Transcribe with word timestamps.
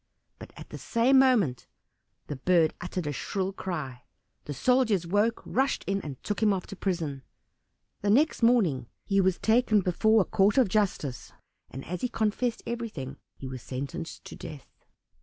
But 0.39 0.51
at 0.57 0.69
the 0.71 0.79
same 0.79 1.19
moment 1.19 1.67
the 2.25 2.37
bird 2.37 2.73
uttered 2.81 3.05
a 3.05 3.11
shrill 3.13 3.53
cry. 3.53 4.01
The 4.45 4.53
soldiers 4.55 5.05
awoke, 5.05 5.43
rushed 5.45 5.83
in, 5.85 6.01
and 6.01 6.17
took 6.23 6.41
him 6.41 6.51
off 6.51 6.65
to 6.67 6.75
prison. 6.75 7.21
The 8.01 8.09
next 8.09 8.41
morning 8.41 8.87
he 9.05 9.21
was 9.21 9.37
taken 9.37 9.81
before 9.81 10.21
a 10.21 10.25
court 10.25 10.57
of 10.57 10.69
justice, 10.69 11.33
and 11.69 11.85
as 11.85 12.01
he 12.01 12.09
confessed 12.09 12.63
everything, 12.65 13.17
was 13.43 13.61
sentenced 13.61 14.25
to 14.25 14.35
death. 14.35 14.73